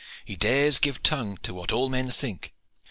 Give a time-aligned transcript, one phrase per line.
[0.25, 2.55] "He dares to give tongue to what all men think.